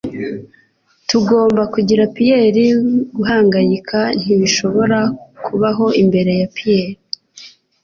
[1.09, 2.37] Tugomba kugira pie.
[3.15, 4.99] Guhangayika ntibishobora
[5.45, 6.81] kubaho imbere ya pie.”